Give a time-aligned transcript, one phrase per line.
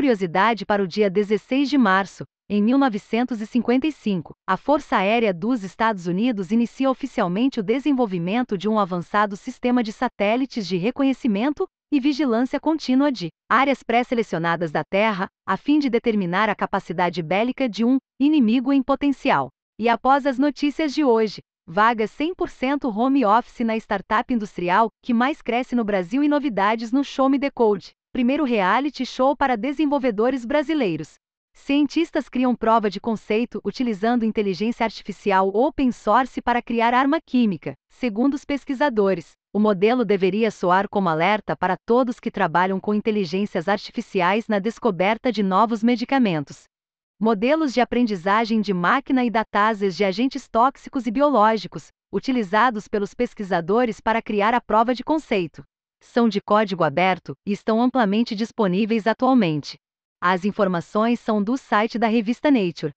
[0.00, 6.50] curiosidade para o dia 16 de março, em 1955, a Força Aérea dos Estados Unidos
[6.50, 13.12] inicia oficialmente o desenvolvimento de um avançado sistema de satélites de reconhecimento e vigilância contínua
[13.12, 18.72] de áreas pré-selecionadas da Terra, a fim de determinar a capacidade bélica de um inimigo
[18.72, 19.50] em potencial.
[19.78, 25.42] E após as notícias de hoje, vagas 100% home office na startup industrial que mais
[25.42, 30.44] cresce no Brasil e novidades no Show Me the Code, primeiro reality show para desenvolvedores
[30.44, 31.14] brasileiros.
[31.54, 37.74] Cientistas criam prova de conceito utilizando inteligência artificial open source para criar arma química.
[37.88, 43.68] Segundo os pesquisadores, o modelo deveria soar como alerta para todos que trabalham com inteligências
[43.68, 46.64] artificiais na descoberta de novos medicamentos.
[47.20, 54.00] Modelos de aprendizagem de máquina e datases de agentes tóxicos e biológicos, utilizados pelos pesquisadores
[54.00, 55.62] para criar a prova de conceito,
[56.00, 59.78] são de código aberto e estão amplamente disponíveis atualmente.
[60.20, 62.92] As informações são do site da revista Nature.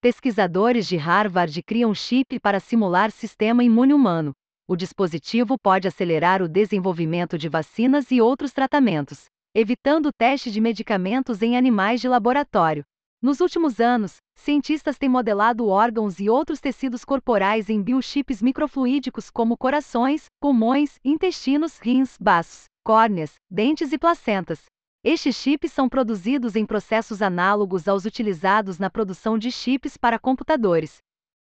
[0.00, 4.32] Pesquisadores de Harvard criam chip para simular sistema imune humano.
[4.68, 10.60] O dispositivo pode acelerar o desenvolvimento de vacinas e outros tratamentos, evitando o teste de
[10.60, 12.84] medicamentos em animais de laboratório.
[13.20, 19.56] Nos últimos anos, cientistas têm modelado órgãos e outros tecidos corporais em biochips microfluídicos como
[19.56, 24.64] corações, pulmões, intestinos, rins, baços, córneas, dentes e placentas,
[25.04, 30.98] estes chips são produzidos em processos análogos aos utilizados na produção de chips para computadores.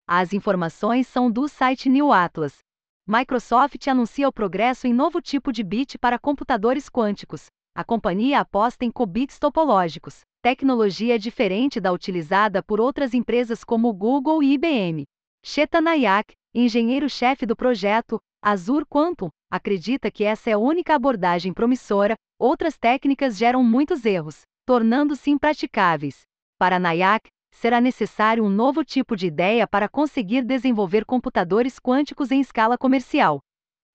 [0.07, 2.59] As informações são do site New Atlas.
[3.07, 7.47] Microsoft anuncia o progresso em novo tipo de bit para computadores quânticos.
[7.77, 14.43] A companhia aposta em qubits topológicos, tecnologia diferente da utilizada por outras empresas como Google
[14.43, 15.05] e IBM.
[15.45, 22.15] Sheta Nayak, engenheiro-chefe do projeto Azure Quantum, acredita que essa é a única abordagem promissora,
[22.39, 26.23] outras técnicas geram muitos erros, tornando-se impraticáveis.
[26.59, 32.41] Para Nayak, será necessário um novo tipo de ideia para conseguir desenvolver computadores quânticos em
[32.41, 33.41] escala comercial.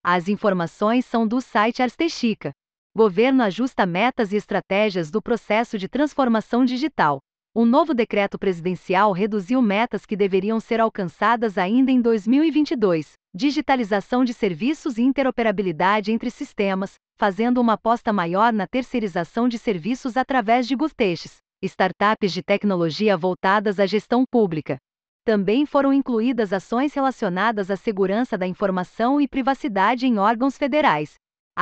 [0.04, 2.52] As informações são do site Arstechica.
[2.94, 7.22] Governo ajusta metas e estratégias do processo de transformação digital.
[7.56, 14.34] Um novo decreto presidencial reduziu metas que deveriam ser alcançadas ainda em 2022, digitalização de
[14.34, 20.76] serviços e interoperabilidade entre sistemas, fazendo uma aposta maior na terceirização de serviços através de
[20.76, 24.78] GovTechs, startups de tecnologia voltadas à gestão pública.
[25.24, 31.14] Também foram incluídas ações relacionadas à segurança da informação e privacidade em órgãos federais.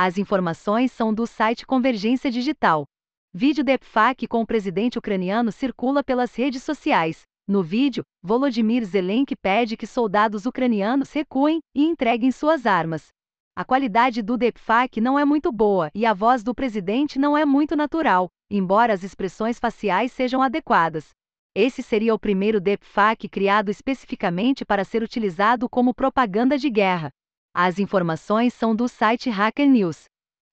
[0.02, 2.86] As informações são do site Convergência Digital.
[3.34, 7.20] Vídeo de EPFAC com o presidente ucraniano circula pelas redes sociais.
[7.46, 13.08] No vídeo, Volodymyr Zelensky pede que soldados ucranianos recuem e entreguem suas armas.
[13.54, 17.44] A qualidade do deepfake não é muito boa e a voz do presidente não é
[17.44, 21.10] muito natural, embora as expressões faciais sejam adequadas.
[21.54, 27.10] Esse seria o primeiro deepfake criado especificamente para ser utilizado como propaganda de guerra.
[27.52, 30.04] As informações são do site Hacker News.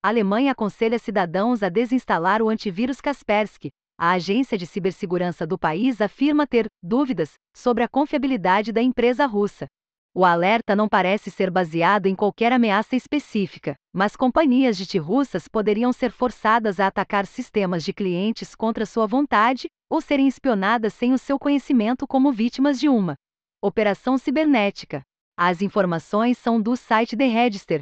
[0.03, 3.69] A Alemanha aconselha cidadãos a desinstalar o antivírus Kaspersky,
[3.99, 9.67] a agência de cibersegurança do país afirma ter dúvidas sobre a confiabilidade da empresa russa.
[10.11, 15.93] O alerta não parece ser baseado em qualquer ameaça específica, mas companhias de russas poderiam
[15.93, 21.17] ser forçadas a atacar sistemas de clientes contra sua vontade ou serem espionadas sem o
[21.19, 23.15] seu conhecimento como vítimas de uma
[23.61, 25.03] operação cibernética.
[25.39, 27.81] As informações são do site The Register.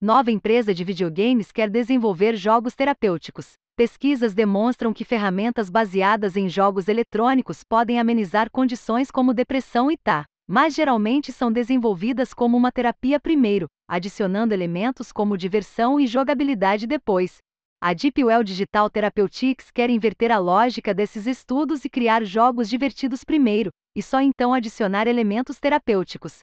[0.00, 3.52] Nova empresa de videogames quer desenvolver jogos terapêuticos.
[3.76, 10.24] Pesquisas demonstram que ferramentas baseadas em jogos eletrônicos podem amenizar condições como depressão e TA,
[10.48, 17.36] mas geralmente são desenvolvidas como uma terapia primeiro, adicionando elementos como diversão e jogabilidade depois.
[17.82, 23.68] A Deepwell Digital Therapeutics quer inverter a lógica desses estudos e criar jogos divertidos primeiro,
[23.94, 26.38] e só então adicionar elementos terapêuticos.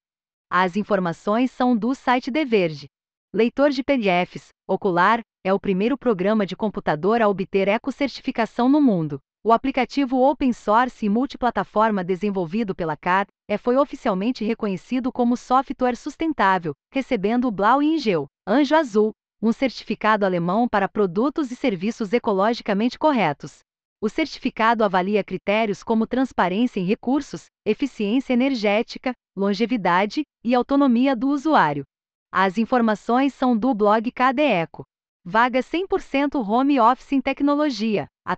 [0.53, 2.89] As informações são do site The Verge.
[3.33, 9.17] Leitor de PDFs, Ocular, é o primeiro programa de computador a obter eco-certificação no mundo.
[9.45, 15.95] O aplicativo open source e multiplataforma desenvolvido pela CAD é, foi oficialmente reconhecido como software
[15.95, 22.99] sustentável, recebendo o Blau Ingel, Anjo Azul, um certificado alemão para produtos e serviços ecologicamente
[22.99, 23.59] corretos.
[24.01, 31.83] O certificado avalia critérios como transparência em recursos, eficiência energética, longevidade e autonomia do usuário.
[32.31, 34.83] As informações são do blog KDEco.
[35.23, 38.07] Vaga 100% home office em tecnologia.
[38.25, 38.35] A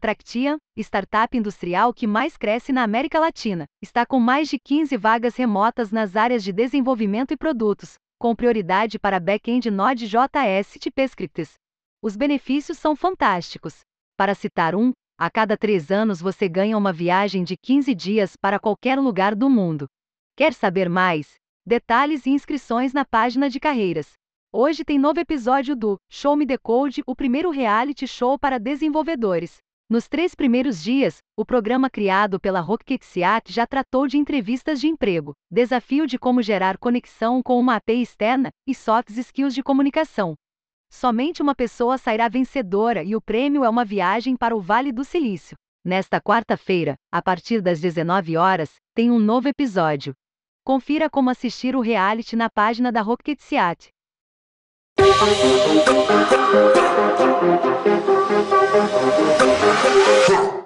[0.78, 5.92] startup industrial que mais cresce na América Latina, está com mais de 15 vagas remotas
[5.92, 11.54] nas áreas de desenvolvimento e produtos, com prioridade para back-end Node.js e TypeScript.
[12.02, 13.80] Os benefícios são fantásticos.
[14.18, 18.60] Para citar um, A cada três anos você ganha uma viagem de 15 dias para
[18.60, 19.88] qualquer lugar do mundo.
[20.36, 21.36] Quer saber mais?
[21.64, 24.14] Detalhes e inscrições na página de carreiras.
[24.52, 29.58] Hoje tem novo episódio do Show Me Decode, o primeiro reality show para desenvolvedores.
[29.88, 35.34] Nos três primeiros dias, o programa criado pela Rocketiat já tratou de entrevistas de emprego,
[35.52, 40.34] desafio de como gerar conexão com uma API externa e soft skills de comunicação.
[40.92, 45.04] Somente uma pessoa sairá vencedora e o prêmio é uma viagem para o Vale do
[45.04, 45.56] Silício.
[45.86, 50.14] Nesta quarta-feira, a partir das 19 horas, tem um novo episódio.
[50.66, 53.90] Confira como assistir o reality na página da Rocketiat.
[60.26, 60.63] Huh.